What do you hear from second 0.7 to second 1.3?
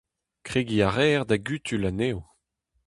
a reer